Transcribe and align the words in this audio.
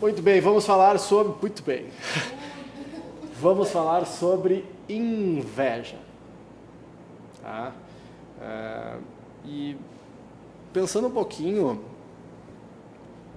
Muito 0.00 0.22
bem, 0.22 0.40
vamos 0.40 0.66
falar 0.66 0.98
sobre. 0.98 1.34
Muito 1.40 1.62
bem. 1.62 1.86
Vamos 3.40 3.70
falar 3.70 4.06
sobre 4.06 4.64
inveja. 4.88 5.96
Tá? 7.42 7.72
É, 8.40 8.96
e 9.44 9.76
pensando 10.72 11.08
um 11.08 11.10
pouquinho 11.10 11.84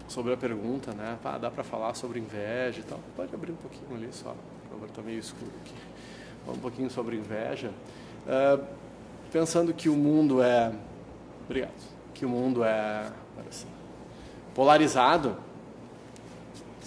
sobre 0.07 0.33
a 0.33 0.37
pergunta, 0.37 0.91
né? 0.93 1.17
Ah, 1.23 1.37
dá 1.37 1.49
para 1.49 1.63
falar 1.63 1.93
sobre 1.93 2.19
inveja 2.19 2.79
e 2.79 2.83
tal. 2.83 2.99
Pode 3.15 3.33
abrir 3.33 3.51
um 3.51 3.55
pouquinho 3.55 3.95
ali 3.95 4.09
só, 4.11 4.35
favor, 4.69 4.87
está 4.87 5.01
meio 5.01 5.19
escuro 5.19 5.51
aqui. 5.61 5.75
Um 6.47 6.59
pouquinho 6.59 6.89
sobre 6.89 7.15
inveja. 7.15 7.71
É, 8.27 8.59
pensando 9.31 9.73
que 9.73 9.89
o 9.89 9.95
mundo 9.95 10.41
é. 10.41 10.73
Obrigado. 11.45 11.71
Que 12.13 12.25
o 12.25 12.29
mundo 12.29 12.63
é. 12.63 13.11
Assim, 13.49 13.67
polarizado 14.53 15.37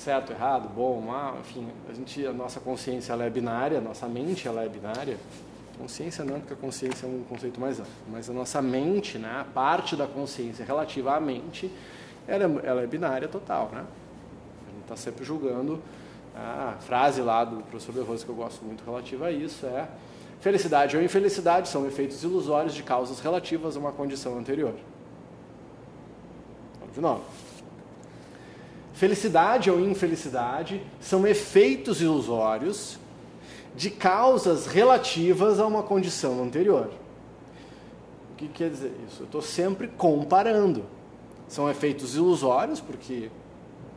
certo, 0.05 0.33
errado, 0.33 0.69
bom, 0.69 1.01
mal, 1.01 1.39
enfim, 1.41 1.67
a 1.89 1.95
gente, 1.95 2.27
a 2.27 2.33
nossa 2.33 2.61
consciência 2.61 3.15
ela 3.15 3.25
é 3.25 3.31
binária, 3.31 3.79
a 3.79 3.81
nossa 3.81 4.07
mente 4.07 4.47
ela 4.47 4.63
é 4.63 4.69
binária. 4.69 5.17
Consciência 5.79 6.25
não, 6.25 6.39
porque 6.39 6.53
a 6.53 6.57
consciência 6.57 7.07
é 7.07 7.09
um 7.09 7.25
conceito 7.27 7.59
mais 7.59 7.81
amplo, 7.81 7.93
mas 8.09 8.29
a 8.29 8.33
nossa 8.33 8.61
mente, 8.61 9.19
né, 9.19 9.41
a 9.41 9.45
parte 9.45 9.97
da 9.97 10.07
consciência 10.07 10.65
relativa 10.65 11.17
à 11.17 11.21
mente, 11.21 11.73
ela 12.29 12.45
é, 12.45 12.67
ela 12.67 12.83
é 12.83 12.87
binária 12.87 13.27
total, 13.27 13.71
né? 13.73 13.85
A 14.69 14.71
gente 14.71 14.83
está 14.83 14.97
sempre 14.97 15.25
julgando. 15.25 15.83
A 16.37 16.77
frase 16.81 17.23
lá 17.23 17.45
do 17.45 17.63
professor 17.63 17.93
Berroso 17.93 18.25
que 18.25 18.31
eu 18.31 18.35
gosto 18.35 18.65
muito 18.65 18.85
relativa 18.85 19.27
a 19.27 19.33
isso 19.33 19.65
é 19.67 19.89
felicidade 20.41 20.97
ou 20.97 21.03
infelicidade 21.03 21.69
são 21.69 21.87
efeitos 21.87 22.23
ilusórios 22.23 22.75
de 22.75 22.83
causas 22.83 23.21
relativas 23.21 23.77
a 23.77 23.81
uma 23.81 23.93
condição 23.93 24.37
anterior. 24.37 24.75
Vamos 26.81 26.95
de 26.95 27.01
novo. 27.01 27.23
Felicidade 28.95 29.73
ou 29.73 29.81
infelicidade 29.81 30.81
são 31.01 31.27
efeitos 31.27 32.01
ilusórios 32.01 32.97
de 33.75 33.91
causas 33.91 34.67
relativas 34.67 35.59
a 35.59 35.67
uma 35.67 35.83
condição 35.83 36.41
anterior. 36.41 36.91
O 38.33 38.37
que 38.37 38.47
quer 38.47 38.71
dizer 38.71 38.93
isso? 39.05 39.23
Eu 39.23 39.27
estou 39.27 39.43
sempre 39.43 39.89
comparando. 39.89 40.85
São 41.49 41.69
efeitos 41.69 42.15
ilusórios, 42.15 42.81
porque 42.81 43.31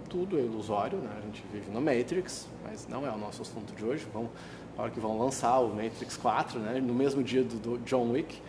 tudo 0.09 0.39
é 0.39 0.41
ilusório, 0.41 0.97
né? 0.97 1.11
a 1.15 1.21
gente 1.21 1.43
vive 1.53 1.69
no 1.69 1.79
Matrix, 1.79 2.47
mas 2.63 2.87
não 2.87 3.05
é 3.05 3.11
o 3.11 3.17
nosso 3.19 3.43
assunto 3.43 3.75
de 3.75 3.85
hoje. 3.85 4.07
Vamos, 4.11 4.31
na 4.75 4.83
hora 4.83 4.91
que 4.91 4.99
vão 4.99 5.19
lançar 5.19 5.59
o 5.59 5.67
Matrix 5.67 6.17
4, 6.17 6.59
né? 6.59 6.79
no 6.81 6.93
mesmo 6.93 7.23
dia 7.23 7.43
do, 7.43 7.55
do 7.57 7.77
John 7.85 8.09
Wick, 8.11 8.41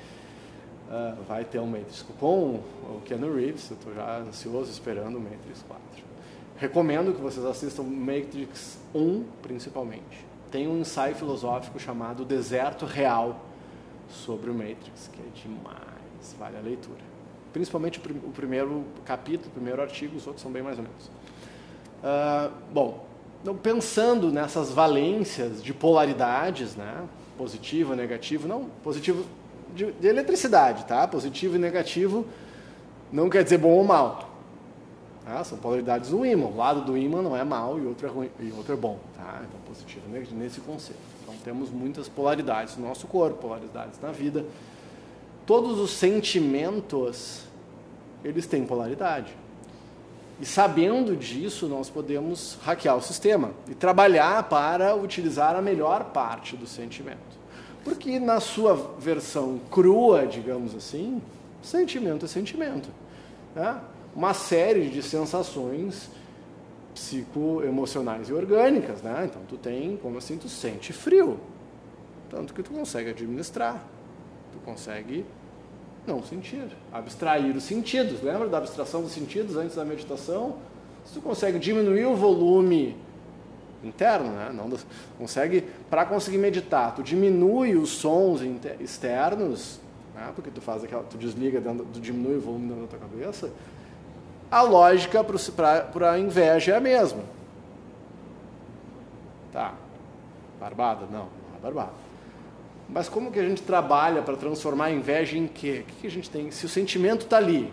uh, 0.89 1.23
vai 1.25 1.45
ter 1.45 1.59
um 1.59 1.67
Matrix 1.67 2.07
com 2.19 2.61
o 2.85 3.03
Keanu 3.05 3.35
Reeves. 3.35 3.71
Eu 3.71 3.77
estou 3.77 3.95
já 3.95 4.19
ansioso 4.19 4.71
esperando 4.71 5.19
o 5.19 5.21
Matrix 5.21 5.63
4. 5.69 6.08
Recomendo 6.59 7.15
que 7.15 7.21
vocês 7.21 7.47
assistam 7.47 7.85
Matrix 7.85 8.79
1, 8.93 9.25
principalmente. 9.41 10.27
Tem 10.51 10.67
um 10.67 10.81
ensaio 10.81 11.15
filosófico 11.15 11.79
chamado 11.79 12.25
Deserto 12.25 12.85
Real 12.85 13.41
sobre 14.09 14.51
o 14.51 14.55
Matrix, 14.55 15.09
que 15.13 15.21
é 15.21 15.41
demais, 15.41 16.35
vale 16.37 16.57
a 16.57 16.61
leitura. 16.61 16.99
Principalmente 17.53 18.01
o 18.01 18.33
primeiro 18.33 18.85
capítulo, 19.05 19.51
o 19.51 19.53
primeiro 19.53 19.81
artigo, 19.81 20.17
os 20.17 20.27
outros 20.27 20.43
são 20.43 20.51
bem 20.51 20.63
mais 20.63 20.79
ou 20.79 20.85
menos. 20.85 21.07
Uh, 21.07 22.53
bom, 22.73 23.07
então, 23.41 23.57
pensando 23.57 24.33
nessas 24.33 24.73
valências 24.73 25.63
de 25.63 25.73
polaridades, 25.73 26.75
né? 26.75 27.07
positivo 27.37 27.95
negativo, 27.95 28.49
não 28.49 28.65
positivo 28.83 29.25
de, 29.75 29.93
de 29.93 30.09
eletricidade, 30.09 30.85
tá? 30.87 31.07
Positivo 31.07 31.55
e 31.55 31.59
negativo 31.59 32.27
não 33.13 33.31
quer 33.31 33.45
dizer 33.45 33.59
bom 33.59 33.71
ou 33.71 33.85
mal. 33.85 34.28
Tá? 35.29 35.45
São 35.45 35.59
polaridades 35.59 36.09
do 36.09 36.25
ímã. 36.25 36.47
O 36.47 36.57
lado 36.57 36.81
do 36.81 36.97
ímã 36.97 37.21
não 37.21 37.37
é 37.37 37.45
mal 37.45 37.79
e 37.79 37.85
outro 37.85 38.07
é, 38.07 38.11
ruim, 38.11 38.31
e 38.41 38.51
outro 38.53 38.73
é 38.73 38.77
bom. 38.77 38.99
Tá? 39.15 39.43
Então, 39.47 39.61
positivo 39.67 40.09
nesse 40.35 40.61
conceito. 40.63 40.99
Então, 41.23 41.35
temos 41.45 41.69
muitas 41.69 42.09
polaridades 42.09 42.79
no 42.79 42.89
nosso 42.89 43.07
corpo, 43.07 43.37
polaridades 43.37 44.01
na 44.01 44.11
vida. 44.11 44.47
Todos 45.45 45.79
os 45.79 45.91
sentimentos, 45.91 47.43
eles 48.25 48.47
têm 48.47 48.65
polaridade. 48.65 49.37
E 50.41 50.47
sabendo 50.47 51.15
disso, 51.15 51.67
nós 51.69 51.91
podemos 51.91 52.57
hackear 52.63 52.97
o 52.97 53.03
sistema 53.03 53.51
e 53.69 53.75
trabalhar 53.75 54.45
para 54.45 54.95
utilizar 54.95 55.55
a 55.55 55.61
melhor 55.61 56.05
parte 56.05 56.57
do 56.57 56.67
sentimento. 56.67 57.19
Porque 57.85 58.19
na 58.19 58.41
sua 58.41 58.95
versão 58.99 59.61
crua, 59.71 60.27
digamos 60.27 60.75
assim, 60.75 61.21
sentimento 61.61 62.25
é 62.25 62.29
sentimento. 62.29 62.89
Né? 63.55 63.79
Uma 64.15 64.35
série 64.35 64.89
de 64.89 65.03
sensações 65.03 66.11
psicoemocionais 66.95 68.29
e 68.29 68.33
orgânicas, 68.33 69.03
né? 69.03 69.29
Então 69.31 69.43
tu 69.49 69.57
tem, 69.57 69.97
como 69.97 70.19
assim, 70.19 70.37
tu 70.37 70.49
sente 70.49 70.93
frio, 70.93 71.39
tanto 72.29 72.53
que 72.53 72.63
tu 72.63 72.71
consegue 72.71 73.11
administrar, 73.11 73.85
tu 74.53 74.59
consegue 74.65 75.25
não 76.07 76.23
sentir, 76.23 76.65
abstrair 76.93 77.57
os 77.57 77.63
sentidos. 77.63 78.23
Lembra 78.23 78.49
da 78.49 78.59
abstração 78.59 79.03
dos 79.03 79.13
sentidos 79.13 79.57
antes 79.57 79.77
da 79.77 79.85
meditação? 79.85 80.57
Se 81.05 81.15
tu 81.15 81.21
consegue 81.21 81.59
diminuir 81.59 82.07
o 82.07 82.17
volume 82.17 82.97
interno, 83.85 84.31
né? 84.31 84.51
Não 84.53 84.69
consegue 85.17 85.65
para 85.89 86.05
conseguir 86.05 86.39
meditar, 86.39 86.95
tu 86.95 87.03
diminui 87.03 87.77
os 87.77 87.91
sons 87.91 88.41
externos, 88.81 89.79
né? 90.15 90.33
Porque 90.35 90.51
tu 90.51 90.61
faz 90.61 90.83
aquela, 90.83 91.05
tu 91.05 91.17
desliga, 91.17 91.61
tu 91.61 92.01
diminui 92.01 92.37
o 92.37 92.41
volume 92.41 92.69
da 92.75 92.87
tua 92.89 92.99
cabeça 92.99 93.51
a 94.51 94.63
lógica 94.63 95.25
para 95.25 96.13
a 96.13 96.19
inveja 96.19 96.73
é 96.73 96.77
a 96.77 96.81
mesma. 96.81 97.23
Tá. 99.53 99.75
Barbada? 100.59 101.07
Não, 101.07 101.29
não 101.51 101.57
é 101.57 101.61
barbada. 101.61 101.93
Mas 102.89 103.09
como 103.09 103.31
que 103.31 103.39
a 103.39 103.47
gente 103.47 103.63
trabalha 103.63 104.23
para 104.23 104.37
transformar 104.37 104.87
a 104.87 104.91
inveja 104.91 105.37
em 105.37 105.47
quê? 105.47 105.83
O 105.83 105.85
que, 105.85 106.01
que 106.01 106.07
a 106.07 106.11
gente 106.11 106.31
tem? 106.31 106.51
Se 106.51 106.65
o 106.65 106.69
sentimento 106.69 107.23
está 107.23 107.37
ali, 107.37 107.73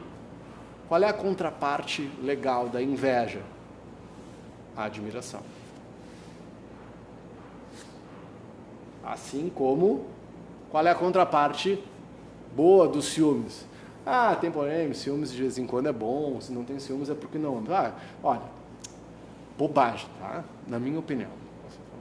qual 0.89 1.01
é 1.01 1.07
a 1.07 1.13
contraparte 1.13 2.09
legal 2.21 2.67
da 2.67 2.81
inveja? 2.81 3.41
A 4.75 4.83
admiração. 4.83 5.41
Assim 9.03 9.49
como, 9.53 10.05
qual 10.69 10.85
é 10.85 10.91
a 10.91 10.95
contraparte 10.95 11.81
boa 12.53 12.87
dos 12.87 13.05
ciúmes? 13.05 13.65
Ah, 14.05 14.35
tem 14.39 14.51
polêmica, 14.51 14.93
ciúmes 14.93 15.31
de 15.31 15.41
vez 15.41 15.57
em 15.57 15.65
quando 15.65 15.87
é 15.87 15.91
bom, 15.91 16.39
se 16.39 16.51
não 16.51 16.63
tem 16.63 16.77
ciúmes 16.77 17.09
é 17.09 17.15
porque 17.15 17.39
não. 17.39 17.63
Ah, 17.69 17.91
olha, 18.23 18.41
bobagem, 19.57 20.07
tá? 20.19 20.43
Na 20.67 20.77
minha 20.77 20.99
opinião. 20.99 21.31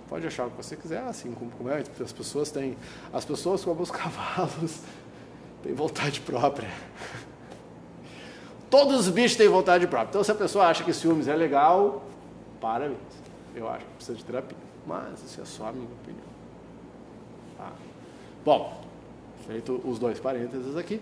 Pode 0.07 0.27
achar 0.27 0.47
o 0.47 0.51
que 0.51 0.57
você 0.59 0.77
quiser, 0.77 1.03
assim 1.05 1.33
como, 1.33 1.51
como 1.53 1.71
é, 1.71 1.83
as 2.01 2.13
pessoas 2.13 2.51
têm. 2.51 2.77
As 3.11 3.25
pessoas 3.25 3.65
como 3.65 3.83
os 3.83 3.91
cavalos 3.91 4.81
têm 5.63 5.73
vontade 5.73 6.21
própria. 6.21 6.69
Todos 8.69 9.01
os 9.01 9.09
bichos 9.09 9.39
têm 9.39 9.49
vontade 9.49 9.87
própria. 9.87 10.11
Então 10.11 10.23
se 10.23 10.31
a 10.31 10.35
pessoa 10.35 10.67
acha 10.67 10.85
que 10.85 10.93
ciúmes 10.93 11.27
é 11.27 11.35
legal, 11.35 12.05
parabéns. 12.61 12.99
Eu 13.55 13.67
acho 13.69 13.87
que 13.87 13.93
precisa 13.93 14.19
de 14.19 14.25
terapia. 14.25 14.59
Mas 14.87 15.23
isso 15.25 15.41
é 15.41 15.45
só 15.47 15.69
a 15.69 15.73
minha 15.73 15.87
opinião. 15.87 16.27
Tá? 17.57 17.73
Bom, 18.45 18.85
feito 19.47 19.81
os 19.85 19.99
dois 19.99 20.21
parênteses 20.21 20.77
aqui 20.77 21.01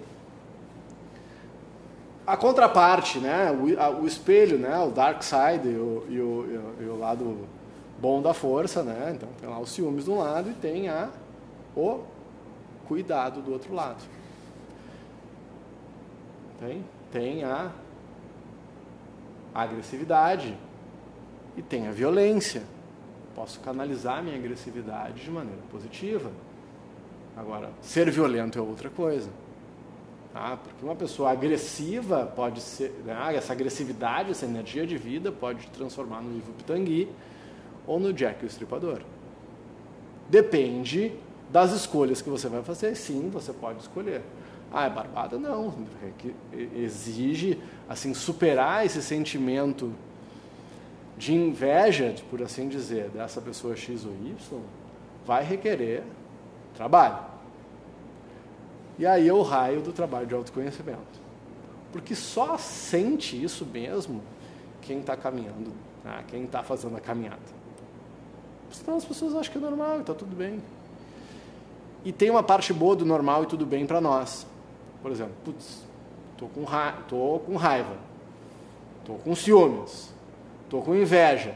a 2.27 2.37
contraparte, 2.37 3.19
né? 3.19 3.51
O, 3.51 3.81
a, 3.81 3.91
o, 3.91 4.07
espelho, 4.07 4.59
né? 4.59 4.79
O 4.79 4.91
dark 4.91 5.23
side 5.23 5.69
e 5.69 5.77
o, 5.77 6.07
e, 6.09 6.21
o, 6.21 6.75
e 6.81 6.85
o, 6.85 6.99
lado 6.99 7.49
bom 7.99 8.23
da 8.23 8.33
força, 8.33 8.83
né? 8.83 9.13
Então 9.15 9.29
tem 9.41 9.49
lá 9.49 9.59
os 9.59 9.71
ciúmes 9.71 10.05
de 10.05 10.11
um 10.11 10.19
lado 10.19 10.51
e 10.51 10.55
tem 10.55 10.89
a, 10.89 11.11
o 11.77 12.01
cuidado 12.87 13.41
do 13.41 13.53
outro 13.53 13.75
lado. 13.75 14.03
Tem, 16.61 16.85
tem 17.11 17.45
a 17.45 17.73
agressividade 19.55 20.57
e 21.57 21.63
tem 21.63 21.89
a 21.89 21.91
violência. 21.91 22.63
Posso 23.35 23.59
canalizar 23.61 24.23
minha 24.23 24.37
agressividade 24.37 25.25
de 25.25 25.31
maneira 25.31 25.61
positiva. 25.71 26.31
Agora, 27.37 27.71
ser 27.81 28.11
violento 28.11 28.59
é 28.59 28.63
outra 28.63 28.91
coisa. 28.91 29.31
Tá? 30.33 30.57
Porque 30.57 30.85
uma 30.85 30.97
pessoa 30.97 31.31
agressiva 31.31 32.25
pode 32.25 32.61
ser, 32.61 32.91
né? 33.05 33.37
essa 33.37 33.53
agressividade, 33.53 34.31
essa 34.31 34.47
energia 34.47 34.87
de 34.87 34.97
vida 34.97 35.31
pode 35.31 35.67
transformar 35.69 36.23
no 36.23 36.37
Ivo 36.37 36.53
Pitangui 36.53 37.09
ou 37.87 38.01
no 38.01 38.13
Jack 38.13 38.43
o 38.43 38.47
Estripador. 38.47 39.01
Depende 40.31 41.13
das 41.51 41.73
escolhas 41.73 42.23
que 42.23 42.31
você 42.31 42.49
vai 42.49 42.63
fazer. 42.63 42.95
Sim, 42.95 43.29
você 43.31 43.53
pode 43.53 43.81
escolher. 43.81 44.23
Ah, 44.73 44.87
é 44.87 44.91
barbada? 44.91 45.39
Não. 45.39 45.75
Exige 46.75 47.61
assim 47.87 48.15
superar 48.15 48.87
esse 48.87 49.03
sentimento 49.03 49.93
de 51.19 51.35
inveja, 51.35 52.15
por 52.31 52.43
assim 52.43 52.69
dizer, 52.69 53.11
dessa 53.11 53.41
pessoa 53.41 53.77
X 53.77 54.07
ou 54.07 54.13
Y, 54.13 54.61
vai 55.27 55.45
requerer 55.45 56.03
trabalho. 56.75 57.32
E 58.99 59.07
aí 59.07 59.29
é 59.29 59.33
o 59.33 59.43
raio 59.43 59.81
do 59.81 59.93
trabalho 59.93 60.27
de 60.27 60.35
autoconhecimento. 60.35 61.21
Porque 61.93 62.15
só 62.15 62.57
sente 62.57 63.43
isso 63.43 63.67
mesmo 63.67 64.23
quem 64.81 65.01
está 65.01 65.17
caminhando, 65.17 65.73
né? 66.05 66.25
quem 66.29 66.45
está 66.45 66.63
fazendo 66.63 66.97
a 66.97 67.01
caminhada. 67.01 67.41
Senão 68.71 68.97
as 68.97 69.05
pessoas 69.05 69.35
acham 69.35 69.53
que 69.53 69.59
é 69.59 69.61
normal 69.61 70.01
está 70.01 70.15
tudo 70.15 70.35
bem. 70.35 70.61
E 72.05 72.13
tem 72.13 72.31
uma 72.31 72.43
parte 72.43 72.73
boa 72.73 72.97
do 72.97 73.05
normal 73.05 73.45
e 73.45 73.47
tudo 73.47 73.65
bem 73.65 73.87
para 73.87 74.01
nós. 74.01 74.47
Por 75.03 75.11
exemplo, 75.11 75.35
putz, 75.45 75.83
tô 76.37 76.47
com, 76.47 76.65
ra 76.65 76.93
tô 77.09 77.41
com 77.47 77.57
raiva, 77.57 77.97
tô 79.05 79.15
com 79.15 79.35
ciúmes, 79.35 80.13
tô 80.69 80.81
com 80.81 80.95
inveja. 80.95 81.55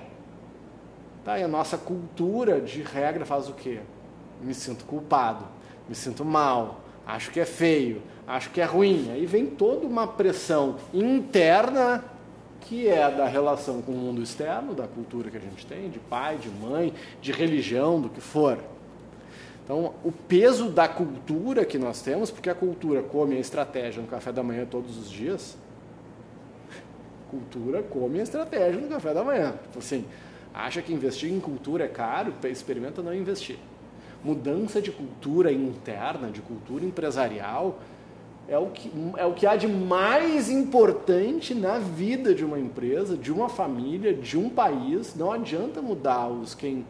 Tá, 1.24 1.38
e 1.38 1.42
a 1.42 1.48
nossa 1.48 1.76
cultura 1.76 2.60
de 2.60 2.82
regra 2.82 3.24
faz 3.24 3.48
o 3.48 3.52
quê? 3.52 3.80
Me 4.40 4.54
sinto 4.54 4.84
culpado, 4.84 5.44
me 5.88 5.94
sinto 5.94 6.24
mal, 6.24 6.80
acho 7.06 7.31
que 7.31 7.41
é 7.41 7.44
feio, 7.44 8.03
acho 8.26 8.50
que 8.50 8.61
é 8.61 8.64
ruim. 8.64 9.11
Aí 9.12 9.25
vem 9.25 9.47
toda 9.47 9.87
uma 9.87 10.06
pressão 10.06 10.76
interna 10.93 12.05
que 12.61 12.88
é 12.88 13.08
da 13.08 13.26
relação 13.26 13.81
com 13.81 13.93
o 13.93 13.97
mundo 13.97 14.20
externo, 14.20 14.75
da 14.75 14.88
cultura 14.88 15.31
que 15.31 15.37
a 15.37 15.41
gente 15.41 15.64
tem, 15.64 15.88
de 15.88 16.00
pai, 16.00 16.37
de 16.37 16.49
mãe, 16.49 16.93
de 17.23 17.31
religião, 17.31 18.00
do 18.00 18.08
que 18.08 18.20
for. 18.20 18.58
Então, 19.64 19.94
o 20.05 20.11
peso 20.11 20.69
da 20.69 20.88
cultura 20.88 21.64
que 21.64 21.79
nós 21.79 22.03
temos, 22.03 22.31
porque 22.31 22.50
a 22.50 22.55
cultura 22.55 23.03
come 23.03 23.37
a 23.37 23.41
estratégia 23.41 24.03
no 24.03 24.08
café 24.08 24.32
da 24.32 24.43
manhã 24.43 24.67
todos 24.69 24.99
os 24.99 25.11
dias, 25.11 25.56
cultura 27.31 27.82
come 27.82 28.20
a 28.20 28.23
estratégia 28.23 28.81
no 28.81 28.88
café 28.88 29.14
da 29.14 29.23
manhã. 29.23 29.55
Tipo 29.62 29.79
assim, 29.79 30.05
acha 30.53 30.82
que 30.82 30.93
investir 30.93 31.32
em 31.32 31.38
cultura 31.38 31.85
é 31.85 31.88
caro, 31.88 32.32
experimenta 32.44 33.03
não 33.03 33.14
investir. 33.14 33.58
Mudança 34.26 34.82
de 34.82 34.90
cultura 34.90 35.52
interna, 35.52 36.31
de 36.31 36.43
cultura 36.43 36.84
empresarial, 36.84 37.78
é 38.49 38.58
o, 38.58 38.67
que, 38.67 38.90
é 39.17 39.25
o 39.25 39.32
que 39.34 39.46
há 39.46 39.56
de 39.56 39.69
mais 39.69 40.50
importante 40.50 41.55
na 41.55 41.78
vida 41.78 42.34
de 42.34 42.44
uma 42.44 42.58
empresa, 42.58 43.17
de 43.17 43.32
uma 43.32 43.49
família, 43.49 44.12
de 44.12 44.37
um 44.37 44.49
país. 44.49 45.14
Não 45.14 45.32
adianta 45.32 45.81
mudar 45.81 46.28
os 46.28 46.55
quem 46.55 46.84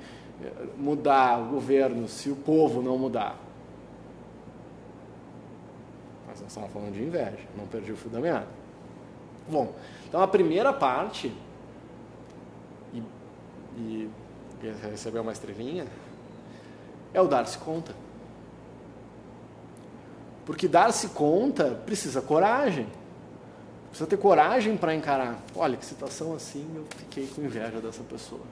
mudar 0.77 1.41
o 1.41 1.47
governo 1.47 2.09
se 2.09 2.31
o 2.31 2.37
povo 2.37 2.83
não 2.83 2.99
mudar. 2.99 3.39
Mas 6.27 6.41
nós 6.41 6.51
estamos 6.51 6.71
falando 6.73 6.93
de 6.93 7.03
inveja, 7.03 7.39
não 7.57 7.67
perdi 7.67 7.93
o 7.93 7.97
fio 7.97 8.11
da 8.11 8.21
meada. 8.21 8.49
Bom, 9.49 9.73
então 10.09 10.21
a 10.21 10.29
primeira 10.29 10.73
parte, 10.73 11.33
e, 12.93 13.03
e 13.79 14.11
receber 14.91 15.21
uma 15.21 15.33
estrelinha, 15.33 15.87
é 17.17 17.21
o 17.23 17.27
dar-se 17.27 17.57
conta. 17.57 17.95
Porque 20.45 20.69
dar-se 20.69 21.09
conta 21.09 21.71
precisa 21.87 22.21
coragem. 22.21 22.87
Precisa 23.89 24.07
ter 24.07 24.19
coragem 24.19 24.77
para 24.77 24.95
encarar. 24.95 25.39
Olha, 25.55 25.79
que 25.79 25.87
situação 25.87 26.35
assim, 26.35 26.71
eu 26.77 26.85
fiquei 26.95 27.27
com 27.27 27.41
inveja 27.41 27.81
dessa 27.81 28.03
pessoa. 28.05 28.43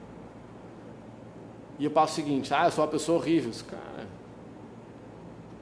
E 1.77 1.85
eu 1.85 1.91
passo 1.91 2.13
o 2.13 2.15
seguinte, 2.15 2.51
ah, 2.55 2.65
eu 2.65 2.71
sou 2.71 2.83
uma 2.83 2.89
pessoa 2.89 3.19
horrível. 3.19 3.51
Cara, 3.69 4.07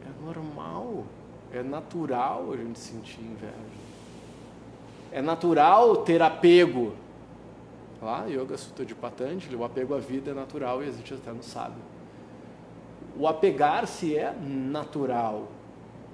é 0.06 0.26
normal, 0.26 1.04
é 1.52 1.62
natural 1.62 2.54
a 2.54 2.56
gente 2.56 2.80
sentir 2.80 3.20
inveja. 3.20 3.84
É 5.12 5.22
natural 5.22 5.98
ter 5.98 6.22
apego. 6.22 6.94
Lá, 8.02 8.26
Yoga 8.28 8.58
Sutta 8.58 8.86
de 8.86 8.96
Patanjali, 8.96 9.56
o 9.56 9.64
apego 9.66 9.94
à 9.94 10.00
vida 10.00 10.32
é 10.32 10.34
natural 10.34 10.82
e 10.82 10.88
existe 10.88 11.14
até 11.14 11.34
no 11.34 11.44
sábio. 11.44 11.82
O 13.18 13.27
apegar-se 13.27 14.18
é 14.18 14.33
natural 14.42 15.48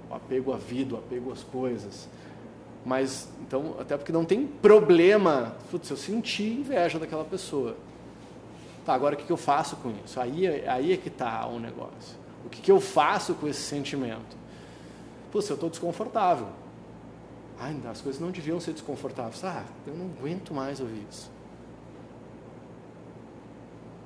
o 0.09 0.13
apego 0.15 0.51
à 0.51 0.57
vida, 0.57 0.95
o 0.95 0.97
apego 0.97 1.31
às 1.31 1.43
coisas. 1.43 2.09
Mas, 2.85 3.29
então, 3.41 3.75
até 3.79 3.95
porque 3.97 4.11
não 4.11 4.25
tem 4.25 4.47
problema, 4.47 5.55
putz, 5.69 5.89
eu 5.89 5.97
senti 5.97 6.43
inveja 6.43 6.97
daquela 6.97 7.25
pessoa. 7.25 7.75
Tá, 8.85 8.93
agora 8.93 9.15
o 9.15 9.17
que, 9.17 9.29
eu 9.29 9.37
faço 9.37 9.75
com 9.77 9.93
isso? 10.03 10.19
Aí, 10.19 10.47
aí 10.67 10.93
é 10.93 10.97
que 10.97 11.09
está 11.09 11.45
o 11.45 11.59
negócio. 11.59 12.17
O 12.45 12.49
que, 12.49 12.61
que 12.61 12.71
eu 12.71 12.79
faço 12.79 13.35
com 13.35 13.47
esse 13.47 13.61
sentimento? 13.61 14.37
Putz, 15.31 15.49
eu 15.49 15.55
estou 15.55 15.69
desconfortável. 15.69 16.47
Ai, 17.59 17.75
as 17.91 18.01
coisas 18.01 18.21
não 18.21 18.31
deviam 18.31 18.59
ser 18.59 18.71
desconfortáveis. 18.71 19.43
Ah, 19.43 19.65
eu 19.85 19.93
não 19.93 20.05
aguento 20.05 20.53
mais 20.53 20.79
ouvir 20.79 21.03
isso. 21.09 21.29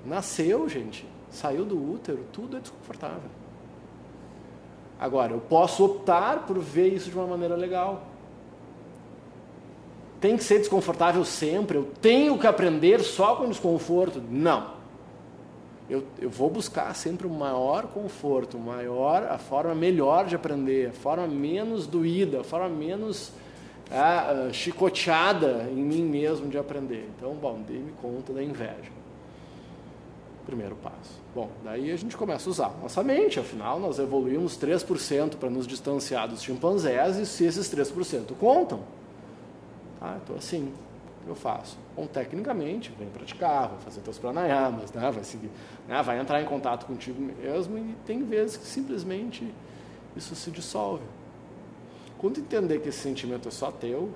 Nasceu, 0.06 0.68
gente, 0.68 1.07
saiu 1.34 1.66
do 1.66 1.94
útero, 1.94 2.20
tudo 2.32 2.58
é 2.58 2.60
desconfortável. 2.60 3.30
Agora, 5.00 5.34
eu 5.34 5.40
posso 5.40 5.84
optar 5.84 6.46
por 6.46 6.58
ver 6.60 6.94
isso 6.94 7.10
de 7.10 7.16
uma 7.18 7.28
maneira 7.28 7.56
legal. 7.56 8.04
Tem 10.22 10.38
que 10.38 10.44
ser 10.44 10.60
desconfortável 10.60 11.26
sempre, 11.26 11.78
eu 11.78 11.90
tenho 12.02 12.38
que 12.40 12.48
aprender 12.48 13.02
só 13.02 13.36
com 13.36 13.50
desconforto. 13.50 14.24
Não. 14.30 14.72
Eu, 15.90 16.04
eu 16.18 16.30
vou 16.30 16.50
buscar 16.50 16.96
sempre 16.96 17.28
o 17.28 17.30
maior 17.30 17.88
conforto, 17.88 18.58
maior, 18.58 19.24
a 19.24 19.38
forma 19.38 19.76
melhor 19.76 20.26
de 20.26 20.36
aprender, 20.36 20.90
a 20.90 20.94
forma 20.94 21.28
menos 21.28 21.86
doída, 21.86 22.40
a 22.40 22.44
forma 22.44 22.70
menos 22.70 23.34
é, 23.92 24.54
chicoteada 24.54 25.68
em 25.70 25.84
mim 25.84 26.04
mesmo 26.04 26.48
de 26.48 26.58
aprender. 26.58 27.10
Então, 27.18 27.34
bom, 27.34 27.62
dei-me 27.68 27.92
conta 28.02 28.32
da 28.32 28.42
inveja. 28.42 29.03
Primeiro 30.45 30.75
passo. 30.75 31.22
Bom, 31.34 31.50
daí 31.63 31.92
a 31.92 31.95
gente 31.95 32.18
começa 32.18 32.50
a 32.50 32.51
usar 32.51 32.78
nossa 32.81 33.01
mente, 33.01 33.40
afinal 33.40 33.80
nós 33.80 33.98
evoluímos 33.98 34.57
3% 34.57 35.38
para 35.38 35.50
nos 35.50 35.66
distanciar 35.66 36.28
dos 36.28 36.44
chimpanzés 36.44 37.18
e 37.18 37.25
se 37.25 37.45
esses 37.45 37.74
3% 37.74 38.34
contam. 38.40 38.81
Tá? 40.00 40.18
Então 40.22 40.36
assim, 40.36 40.74
eu 41.25 41.34
faço? 41.34 41.78
Bom, 41.95 42.06
tecnicamente, 42.07 42.94
vem 43.00 43.07
praticar, 43.07 43.69
vai 43.69 43.80
fazer 43.80 44.01
teus 44.01 44.18
pranayamas, 44.18 44.92
né? 44.92 45.10
vai, 45.10 45.24
seguir, 45.24 45.50
né? 45.88 46.04
vai 46.04 46.19
entrar 46.19 46.42
em 46.42 46.46
contato 46.46 46.86
contigo 46.86 47.22
mesmo 47.22 47.78
e 47.78 47.96
tem 48.06 48.24
vezes 48.24 48.57
que 48.57 48.66
simplesmente 48.66 49.50
isso 50.16 50.36
se 50.36 50.51
dissolve. 50.51 51.04
Quando 52.18 52.39
entender 52.39 52.80
que 52.80 52.89
esse 52.89 53.00
sentimento 53.00 53.48
é 53.48 53.51
só 53.51 53.72
teu, 53.72 54.12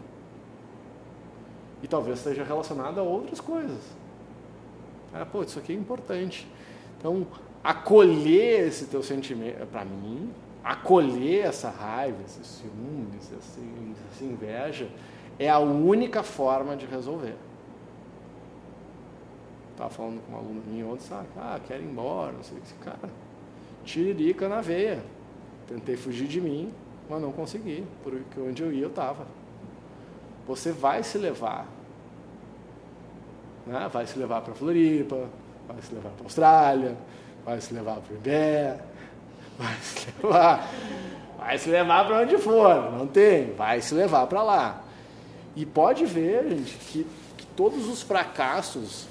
e 1.82 1.88
talvez 1.88 2.18
esteja 2.18 2.44
relacionado 2.44 3.00
a 3.00 3.04
outras 3.04 3.40
coisas. 3.40 3.80
Ah, 5.14 5.26
pô, 5.26 5.44
isso 5.44 5.60
aqui 5.60 5.74
é 5.74 5.76
importante. 5.76 6.48
Então, 6.98 7.26
acolher 7.64 8.68
esse 8.68 8.86
teu 8.86 9.02
sentimento, 9.04 9.66
para 9.68 9.86
mim, 9.86 10.32
acolher 10.64 11.46
essa 11.46 11.70
raiva, 11.70 12.18
esse 12.26 12.44
ciúmes, 12.44 13.32
essa, 13.32 14.24
inveja, 14.24 14.90
é 15.40 15.50
a 15.50 15.60
única 15.60 16.24
forma 16.24 16.76
de 16.76 16.86
resolver. 16.86 17.36
Estava 19.72 19.90
falando 19.92 20.22
com 20.26 20.34
um 20.34 20.36
aluno 20.36 20.64
meu 20.68 20.90
ontem, 20.92 21.04
sabe? 21.04 21.28
Ah, 21.38 21.60
quero 21.66 21.84
ir 21.84 21.86
embora, 21.86 22.32
não 22.32 22.44
sei 22.44 22.58
o 22.58 22.62
que. 22.62 22.74
Cara, 22.84 23.10
tiririca 23.86 24.50
na 24.50 24.60
veia. 24.60 25.04
Tentei 25.68 25.96
fugir 25.96 26.28
de 26.28 26.42
mim, 26.42 26.74
mas 27.10 27.22
não 27.22 27.32
consegui, 27.32 27.84
porque 28.04 28.40
onde 28.40 28.64
eu 28.64 28.74
ia 28.74 28.84
eu 28.84 28.90
estava. 28.90 29.28
Você 30.48 30.72
vai 30.72 31.04
se 31.04 31.18
levar. 31.18 31.68
Né? 33.68 33.90
Vai 33.92 34.08
se 34.08 34.18
levar 34.18 34.42
para 34.42 34.54
Floripa, 34.54 35.30
vai 35.68 35.82
se 35.82 35.94
levar 35.94 36.10
para 36.12 36.24
Austrália, 36.24 36.98
vai 37.46 37.60
se 37.60 37.74
levar 37.74 37.98
para 37.98 38.14
o 38.14 38.18
Ibé, 38.18 38.80
vai 39.60 39.76
se 39.82 40.08
levar, 40.22 40.70
vai 41.38 41.58
se 41.58 41.70
levar 41.70 42.08
para 42.08 42.22
onde 42.22 42.38
for, 42.38 42.92
não 42.92 43.06
tem, 43.06 43.54
vai 43.54 43.82
se 43.82 43.94
levar 43.94 44.26
para 44.28 44.42
lá. 44.42 44.84
E 45.56 45.66
pode 45.66 46.06
ver, 46.06 46.50
gente, 46.50 46.78
que, 46.78 47.08
que 47.36 47.46
todos 47.48 47.88
os 47.88 48.02
fracassos 48.02 49.08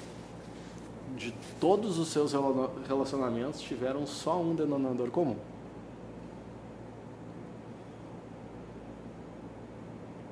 de 1.15 1.33
todos 1.59 1.99
os 1.99 2.09
seus 2.09 2.31
relacionamentos 2.87 3.61
tiveram 3.61 4.05
só 4.05 4.39
um 4.39 4.55
denominador 4.55 5.09
comum. 5.09 5.35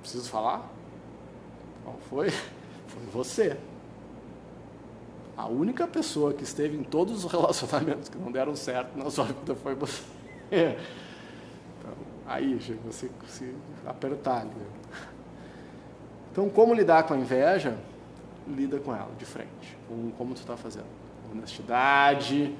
Preciso 0.01 0.29
falar? 0.29 0.69
Qual 1.83 1.97
foi? 2.09 2.29
Foi 2.29 3.03
você. 3.11 3.57
A 5.37 5.47
única 5.47 5.85
pessoa 5.85 6.33
que 6.33 6.43
esteve 6.43 6.77
em 6.77 6.83
todos 6.83 7.25
os 7.25 7.31
relacionamentos 7.31 8.09
que 8.09 8.17
não 8.17 8.31
deram 8.31 8.55
certo 8.55 8.97
na 8.97 9.09
sua 9.09 9.25
vida 9.25 9.55
foi 9.55 9.75
você. 9.75 10.01
Então, 11.77 11.93
aí 12.25 12.55
você 12.83 13.09
se 13.27 13.53
apertar 13.85 14.41
ali. 14.41 14.51
Então, 16.31 16.49
como 16.49 16.73
lidar 16.73 17.03
com 17.03 17.13
a 17.13 17.17
inveja? 17.17 17.77
Lida 18.47 18.79
com 18.79 18.95
ela 18.95 19.11
de 19.17 19.25
frente, 19.25 19.77
com 19.87 20.11
como 20.17 20.33
tu 20.33 20.37
está 20.37 20.57
fazendo. 20.57 20.87
Com 21.23 21.37
honestidade, 21.37 22.55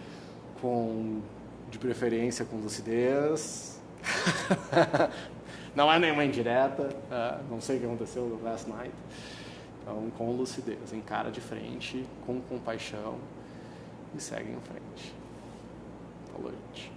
com, 0.62 1.22
de 1.72 1.79
preferência 1.79 2.46
com 2.46 2.58
lucidez. 2.58 3.82
não 5.75 5.91
é 5.91 6.00
nenhuma 6.00 6.24
indireta, 6.24 6.84
uh, 6.84 7.44
não 7.50 7.60
sei 7.60 7.77
o 7.77 7.79
que 7.79 7.86
aconteceu 7.86 8.39
last 8.44 8.70
night. 8.70 8.94
Então, 9.85 10.09
com 10.17 10.31
lucidez, 10.31 10.91
encara 10.93 11.29
de 11.29 11.39
frente, 11.39 12.03
com 12.25 12.41
compaixão 12.41 13.19
e 14.15 14.19
segue 14.19 14.51
em 14.51 14.59
frente. 14.59 15.13
Boa 16.35 16.51
noite. 16.51 16.91